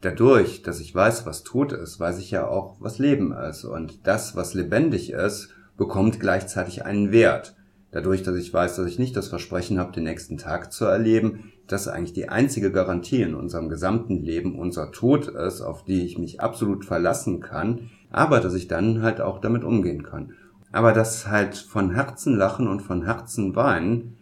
dadurch, 0.00 0.62
dass 0.62 0.80
ich 0.80 0.94
weiß, 0.94 1.26
was 1.26 1.42
tot 1.42 1.72
ist, 1.72 2.00
weiß 2.00 2.18
ich 2.18 2.30
ja 2.30 2.46
auch, 2.46 2.76
was 2.80 2.98
Leben 2.98 3.32
ist. 3.32 3.64
Und 3.64 4.06
das, 4.06 4.36
was 4.36 4.54
lebendig 4.54 5.12
ist, 5.12 5.50
bekommt 5.76 6.20
gleichzeitig 6.20 6.84
einen 6.84 7.12
Wert. 7.12 7.54
Dadurch, 7.92 8.22
dass 8.22 8.36
ich 8.36 8.52
weiß, 8.52 8.76
dass 8.76 8.86
ich 8.86 8.98
nicht 8.98 9.16
das 9.16 9.28
Versprechen 9.28 9.78
habe, 9.78 9.92
den 9.92 10.04
nächsten 10.04 10.38
Tag 10.38 10.72
zu 10.72 10.84
erleben, 10.84 11.52
dass 11.66 11.88
eigentlich 11.88 12.12
die 12.12 12.28
einzige 12.28 12.70
Garantie 12.70 13.22
in 13.22 13.34
unserem 13.34 13.68
gesamten 13.68 14.22
Leben 14.22 14.58
unser 14.58 14.92
Tod 14.92 15.28
ist, 15.28 15.60
auf 15.60 15.84
die 15.84 16.04
ich 16.04 16.18
mich 16.18 16.40
absolut 16.40 16.84
verlassen 16.84 17.40
kann, 17.40 17.90
aber 18.10 18.40
dass 18.40 18.54
ich 18.54 18.68
dann 18.68 19.02
halt 19.02 19.20
auch 19.20 19.40
damit 19.40 19.64
umgehen 19.64 20.02
kann. 20.02 20.32
Aber 20.72 20.92
das 20.92 21.28
halt 21.28 21.56
von 21.56 21.94
Herzen 21.94 22.36
lachen 22.36 22.68
und 22.68 22.80
von 22.80 23.04
Herzen 23.04 23.54
weinen, 23.56 24.15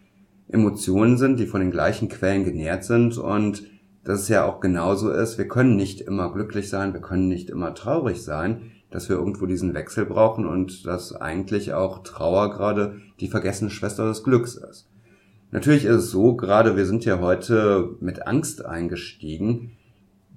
Emotionen 0.55 1.17
sind, 1.17 1.39
die 1.39 1.45
von 1.45 1.61
den 1.61 1.71
gleichen 1.71 2.09
Quellen 2.09 2.45
genährt 2.45 2.83
sind 2.83 3.17
und 3.17 3.63
dass 4.03 4.21
es 4.21 4.29
ja 4.29 4.45
auch 4.45 4.59
genauso 4.59 5.11
ist, 5.11 5.37
wir 5.37 5.47
können 5.47 5.75
nicht 5.75 6.01
immer 6.01 6.31
glücklich 6.31 6.69
sein, 6.69 6.93
wir 6.93 7.01
können 7.01 7.27
nicht 7.27 7.49
immer 7.49 7.73
traurig 7.73 8.23
sein, 8.23 8.71
dass 8.91 9.09
wir 9.09 9.17
irgendwo 9.17 9.45
diesen 9.45 9.73
Wechsel 9.73 10.05
brauchen 10.05 10.45
und 10.45 10.85
dass 10.85 11.13
eigentlich 11.13 11.73
auch 11.73 12.03
Trauer 12.03 12.51
gerade 12.51 12.97
die 13.19 13.27
vergessene 13.27 13.69
Schwester 13.69 14.07
des 14.07 14.23
Glücks 14.23 14.55
ist. 14.55 14.89
Natürlich 15.51 15.85
ist 15.85 15.95
es 15.95 16.11
so, 16.11 16.35
gerade 16.35 16.77
wir 16.77 16.85
sind 16.85 17.03
ja 17.05 17.19
heute 17.19 17.95
mit 17.99 18.27
Angst 18.27 18.65
eingestiegen, 18.65 19.77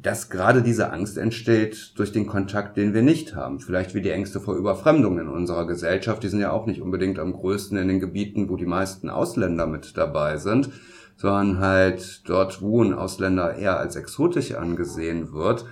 dass 0.03 0.31
gerade 0.31 0.63
diese 0.63 0.93
Angst 0.93 1.19
entsteht 1.19 1.99
durch 1.99 2.13
den 2.13 2.27
Kontakt, 2.27 2.77
den 2.77 2.95
wir 2.95 3.03
nicht 3.03 3.35
haben. 3.35 3.59
Vielleicht 3.59 3.95
wie 3.95 4.01
die 4.01 4.11
Ängste 4.11 4.41
vor 4.41 4.55
Überfremdung 4.55 5.19
in 5.19 5.29
unserer 5.29 5.67
Gesellschaft. 5.67 6.23
Die 6.23 6.29
sind 6.29 6.41
ja 6.41 6.53
auch 6.53 6.67
nicht 6.67 6.81
unbedingt 6.81 7.19
am 7.19 7.33
größten 7.33 7.77
in 7.77 7.89
den 7.89 8.01
Gebieten, 8.01 8.49
wo 8.49 8.57
die 8.57 8.67
meisten 8.67 9.11
Ausländer 9.11 9.67
mit 9.67 9.97
dabei 9.97 10.37
sind, 10.37 10.71
sondern 11.17 11.59
halt 11.59 12.29
dort, 12.29 12.63
wo 12.63 12.83
ein 12.83 12.95
Ausländer 12.95 13.57
eher 13.57 13.79
als 13.79 13.97
exotisch 13.97 14.55
angesehen 14.55 15.33
wird. 15.33 15.65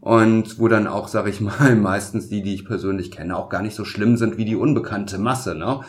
Und 0.00 0.60
wo 0.60 0.68
dann 0.68 0.86
auch, 0.86 1.08
sag 1.08 1.26
ich 1.26 1.40
mal, 1.40 1.74
meistens 1.80 2.28
die, 2.28 2.42
die 2.42 2.54
ich 2.54 2.66
persönlich 2.66 3.10
kenne, 3.10 3.36
auch 3.36 3.48
gar 3.48 3.62
nicht 3.62 3.74
so 3.74 3.86
schlimm 3.86 4.18
sind 4.18 4.36
wie 4.36 4.44
die 4.44 4.56
unbekannte 4.56 5.18
Masse, 5.18 5.54
ne? 5.54 5.80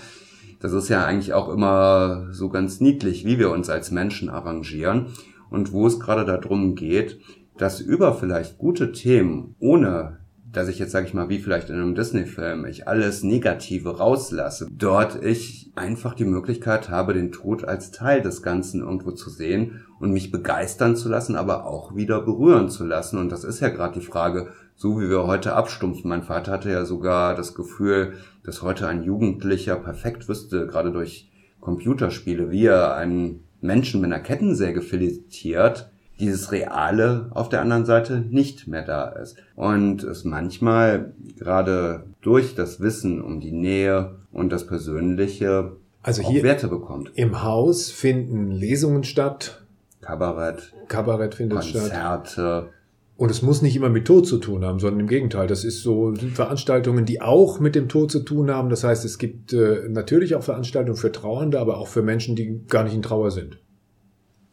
Das 0.60 0.74
ist 0.74 0.90
ja 0.90 1.06
eigentlich 1.06 1.34
auch 1.34 1.50
immer 1.50 2.30
so 2.32 2.50
ganz 2.50 2.80
niedlich, 2.80 3.26
wie 3.26 3.38
wir 3.38 3.52
uns 3.52 3.70
als 3.70 3.92
Menschen 3.92 4.30
arrangieren. 4.30 5.08
Und 5.50 5.72
wo 5.72 5.88
es 5.88 6.00
gerade 6.00 6.26
darum 6.26 6.76
geht, 6.76 7.20
dass 7.58 7.80
über 7.80 8.14
vielleicht 8.14 8.58
gute 8.58 8.92
Themen, 8.92 9.56
ohne 9.60 10.18
dass 10.52 10.70
ich 10.70 10.80
jetzt, 10.80 10.92
sage 10.92 11.06
ich 11.06 11.14
mal, 11.14 11.30
wie 11.30 11.40
vielleicht 11.40 11.70
in 11.70 11.76
einem 11.76 11.94
Disney-Film, 11.94 12.66
ich 12.66 12.88
alles 12.88 13.22
Negative 13.22 13.98
rauslasse, 13.98 14.68
dort 14.72 15.22
ich 15.22 15.72
einfach 15.76 16.14
die 16.14 16.26
Möglichkeit 16.26 16.90
habe, 16.90 17.14
den 17.14 17.32
Tod 17.32 17.66
als 17.66 17.92
Teil 17.92 18.22
des 18.22 18.42
Ganzen 18.42 18.82
irgendwo 18.82 19.12
zu 19.12 19.30
sehen 19.30 19.86
und 20.00 20.12
mich 20.12 20.32
begeistern 20.32 20.96
zu 20.96 21.10
lassen, 21.10 21.36
aber 21.36 21.66
auch 21.66 21.96
wieder 21.96 22.22
berühren 22.22 22.70
zu 22.70 22.86
lassen. 22.86 23.18
Und 23.18 23.32
das 23.32 23.44
ist 23.44 23.60
ja 23.60 23.70
gerade 23.70 24.00
die 24.00 24.06
Frage, 24.06 24.48
so 24.76 25.00
wie 25.00 25.10
wir 25.10 25.28
heute 25.28 25.54
abstumpfen. 25.54 26.10
Mein 26.10 26.24
Vater 26.24 26.54
hatte 26.54 26.72
ja 26.72 26.86
sogar 26.86 27.36
das 27.36 27.54
Gefühl, 27.54 28.14
dass 28.44 28.62
heute 28.62 28.88
ein 28.88 29.04
Jugendlicher 29.04 29.76
perfekt 29.76 30.30
wüsste, 30.30 30.66
gerade 30.66 30.92
durch 30.92 31.30
Computerspiele, 31.60 32.52
wie 32.52 32.66
er 32.66 32.96
einen 32.96 33.44
Menschen 33.60 34.00
mit 34.02 34.12
einer 34.12 34.24
Kettensäge 34.24 34.82
filetiert, 34.82 35.92
dieses 36.20 36.52
Reale 36.52 37.30
auf 37.32 37.50
der 37.50 37.62
anderen 37.62 37.86
Seite 37.86 38.20
nicht 38.20 38.68
mehr 38.68 38.84
da 38.84 39.10
ist. 39.10 39.38
Und 39.56 40.04
es 40.04 40.24
manchmal 40.24 41.14
gerade 41.38 42.04
durch 42.22 42.56
das 42.56 42.80
Wissen 42.80 43.22
um 43.22 43.40
die 43.40 43.52
Nähe 43.52 44.16
und 44.32 44.52
das 44.52 44.66
Persönliche 44.68 45.74
also 46.04 46.22
hier 46.22 46.44
Werte 46.44 46.68
bekommt. 46.68 47.12
Im 47.16 47.44
Haus 47.44 47.92
finden 47.92 48.52
Lesungen 48.52 49.04
statt. 49.04 49.64
Kabarett. 50.02 50.74
Kabarett 50.88 51.36
findet 51.36 51.60
Konzerte, 51.60 51.88
statt. 51.88 52.24
Konzerte. 52.24 52.70
Und 53.18 53.32
es 53.32 53.42
muss 53.42 53.64
nicht 53.64 53.76
immer 53.76 53.90
mit 53.90 54.06
Tod 54.06 54.28
zu 54.28 54.38
tun 54.38 54.64
haben, 54.64 54.80
sondern 54.80 55.02
im 55.02 55.08
Gegenteil. 55.08 55.48
Das 55.48 55.64
ist 55.64 55.82
so 55.82 56.14
sind 56.14 56.34
Veranstaltungen, 56.34 57.06
die 57.06 57.20
auch 57.20 57.60
mit 57.60 57.74
dem 57.74 57.90
Tod 57.90 58.12
zu 58.12 58.20
tun 58.20 58.52
haben. 58.52 58.70
Das 58.70 58.84
heißt, 58.84 59.04
es 59.06 59.18
gibt 59.18 59.54
äh, 59.54 59.90
natürlich 59.90 60.36
auch 60.36 60.44
Veranstaltungen 60.44 60.98
für 60.98 61.12
Trauernde, 61.12 61.60
aber 61.60 61.78
auch 61.78 61.88
für 61.88 62.04
Menschen, 62.04 62.36
die 62.36 62.62
gar 62.68 62.84
nicht 62.84 62.94
in 62.94 63.02
Trauer 63.02 63.32
sind. 63.32 63.58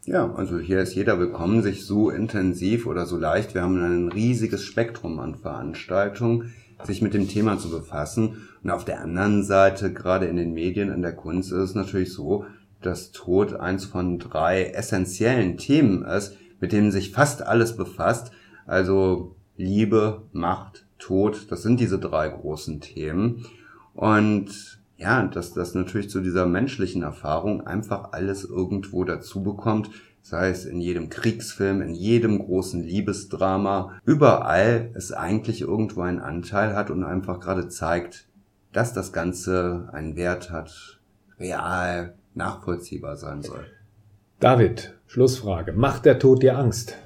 Ja, 0.07 0.31
also 0.35 0.59
hier 0.59 0.81
ist 0.81 0.93
jeder 0.93 1.17
willkommen, 1.17 1.63
sich 1.63 1.83
so 1.83 2.11
intensiv 2.11 2.85
oder 2.85 3.07
so 3.07 3.17
leicht. 3.17 3.55
Wir 3.55 3.63
haben 3.63 3.83
ein 3.83 4.09
riesiges 4.09 4.63
Spektrum 4.63 5.19
an 5.19 5.33
Veranstaltungen, 5.33 6.53
sich 6.83 7.01
mit 7.01 7.15
dem 7.15 7.27
Thema 7.27 7.57
zu 7.57 7.71
befassen. 7.71 8.47
Und 8.63 8.69
auf 8.69 8.85
der 8.85 9.01
anderen 9.01 9.43
Seite, 9.43 9.91
gerade 9.91 10.27
in 10.27 10.35
den 10.35 10.53
Medien, 10.53 10.91
in 10.91 11.01
der 11.01 11.15
Kunst, 11.15 11.51
ist 11.51 11.57
es 11.57 11.73
natürlich 11.73 12.13
so, 12.13 12.45
dass 12.83 13.13
Tod 13.13 13.55
eins 13.55 13.85
von 13.85 14.19
drei 14.19 14.65
essentiellen 14.65 15.57
Themen 15.57 16.05
ist, 16.05 16.37
mit 16.59 16.71
denen 16.71 16.91
sich 16.91 17.11
fast 17.11 17.41
alles 17.41 17.75
befasst. 17.75 18.31
Also 18.67 19.35
Liebe, 19.57 20.21
Macht, 20.33 20.85
Tod, 20.99 21.47
das 21.49 21.63
sind 21.63 21.79
diese 21.79 21.97
drei 21.97 22.29
großen 22.29 22.79
Themen. 22.79 23.47
Und 23.95 24.79
ja, 24.97 25.23
dass 25.27 25.53
das 25.53 25.75
natürlich 25.75 26.09
zu 26.09 26.21
dieser 26.21 26.45
menschlichen 26.45 27.03
Erfahrung 27.03 27.65
einfach 27.67 28.13
alles 28.13 28.45
irgendwo 28.45 29.03
dazu 29.03 29.43
bekommt, 29.43 29.89
sei 30.21 30.49
es 30.49 30.65
in 30.65 30.79
jedem 30.79 31.09
Kriegsfilm, 31.09 31.81
in 31.81 31.93
jedem 31.93 32.39
großen 32.39 32.81
Liebesdrama, 32.81 33.99
überall 34.05 34.89
es 34.95 35.11
eigentlich 35.11 35.61
irgendwo 35.61 36.01
einen 36.01 36.19
Anteil 36.19 36.75
hat 36.75 36.89
und 36.89 37.03
einfach 37.03 37.39
gerade 37.39 37.67
zeigt, 37.67 38.27
dass 38.71 38.93
das 38.93 39.13
Ganze 39.13 39.89
einen 39.91 40.15
Wert 40.15 40.49
hat, 40.49 40.99
real, 41.39 42.15
nachvollziehbar 42.33 43.17
sein 43.17 43.41
soll. 43.41 43.65
David, 44.39 44.95
Schlussfrage. 45.07 45.73
Macht 45.73 46.05
der 46.05 46.19
Tod 46.19 46.41
dir 46.41 46.57
Angst? 46.57 46.97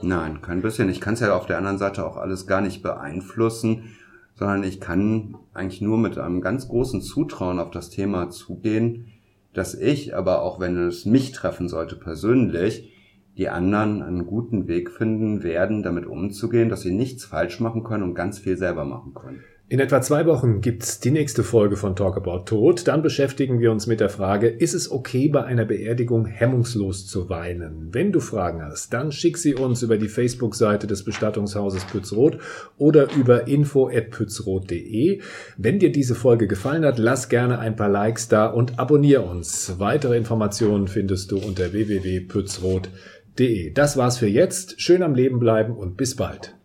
Nein, 0.00 0.40
kein 0.40 0.62
bisschen. 0.62 0.88
Ich 0.88 1.00
kann 1.00 1.14
es 1.14 1.20
ja 1.20 1.34
auf 1.34 1.46
der 1.46 1.58
anderen 1.58 1.78
Seite 1.78 2.06
auch 2.06 2.16
alles 2.16 2.46
gar 2.46 2.60
nicht 2.60 2.82
beeinflussen 2.82 3.96
sondern 4.38 4.62
ich 4.62 4.80
kann 4.80 5.36
eigentlich 5.52 5.80
nur 5.80 5.98
mit 5.98 6.16
einem 6.16 6.40
ganz 6.40 6.68
großen 6.68 7.02
Zutrauen 7.02 7.58
auf 7.58 7.72
das 7.72 7.90
Thema 7.90 8.30
zugehen, 8.30 9.08
dass 9.52 9.74
ich, 9.74 10.14
aber 10.14 10.42
auch 10.42 10.60
wenn 10.60 10.76
es 10.76 11.06
mich 11.06 11.32
treffen 11.32 11.68
sollte 11.68 11.96
persönlich, 11.96 12.92
die 13.36 13.48
anderen 13.48 14.00
einen 14.00 14.26
guten 14.26 14.68
Weg 14.68 14.92
finden 14.92 15.42
werden, 15.42 15.82
damit 15.82 16.06
umzugehen, 16.06 16.68
dass 16.68 16.82
sie 16.82 16.94
nichts 16.94 17.24
falsch 17.24 17.58
machen 17.58 17.82
können 17.82 18.04
und 18.04 18.14
ganz 18.14 18.38
viel 18.38 18.56
selber 18.56 18.84
machen 18.84 19.12
können. 19.12 19.42
In 19.70 19.80
etwa 19.80 20.00
zwei 20.00 20.24
Wochen 20.24 20.62
gibt's 20.62 20.98
die 20.98 21.10
nächste 21.10 21.44
Folge 21.44 21.76
von 21.76 21.94
Talk 21.94 22.16
About 22.16 22.44
Tod. 22.46 22.88
Dann 22.88 23.02
beschäftigen 23.02 23.60
wir 23.60 23.70
uns 23.70 23.86
mit 23.86 24.00
der 24.00 24.08
Frage, 24.08 24.48
ist 24.48 24.72
es 24.72 24.90
okay, 24.90 25.28
bei 25.28 25.44
einer 25.44 25.66
Beerdigung 25.66 26.24
hemmungslos 26.24 27.06
zu 27.06 27.28
weinen? 27.28 27.88
Wenn 27.92 28.10
du 28.10 28.20
Fragen 28.20 28.62
hast, 28.62 28.94
dann 28.94 29.12
schick 29.12 29.36
sie 29.36 29.54
uns 29.54 29.82
über 29.82 29.98
die 29.98 30.08
Facebook-Seite 30.08 30.86
des 30.86 31.04
Bestattungshauses 31.04 31.84
Pützroth 31.84 32.38
oder 32.78 33.14
über 33.14 33.46
info.pützroth.de. 33.46 35.20
Wenn 35.58 35.78
dir 35.78 35.92
diese 35.92 36.14
Folge 36.14 36.46
gefallen 36.46 36.86
hat, 36.86 36.98
lass 36.98 37.28
gerne 37.28 37.58
ein 37.58 37.76
paar 37.76 37.90
Likes 37.90 38.28
da 38.28 38.46
und 38.46 38.78
abonniere 38.78 39.20
uns. 39.20 39.74
Weitere 39.78 40.16
Informationen 40.16 40.88
findest 40.88 41.30
du 41.30 41.36
unter 41.36 41.74
www.pützroth.de. 41.74 43.74
Das 43.74 43.98
war's 43.98 44.16
für 44.16 44.28
jetzt. 44.28 44.80
Schön 44.80 45.02
am 45.02 45.14
Leben 45.14 45.38
bleiben 45.38 45.76
und 45.76 45.98
bis 45.98 46.16
bald. 46.16 46.57